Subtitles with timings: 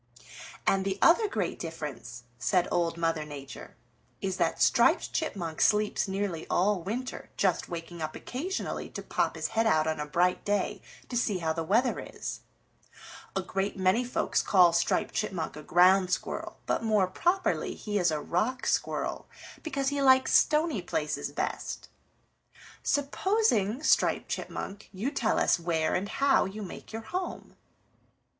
[0.65, 3.77] "And the other great difference," said Old Mother Nature,
[4.19, 9.49] "is that Striped Chipmunk sleeps nearly all winter, just waking up occasionally to pop his
[9.49, 12.39] head out on a bright day to see how the weather is.
[13.35, 18.09] A great many folks call Striped Chipmunk a Ground Squirrel, but more properly he is
[18.09, 19.27] a Rock Squirrel
[19.61, 21.89] because he likes stony places best.
[22.81, 27.55] Supposing, Striped Chipmunk, you tell us where and how you make your home."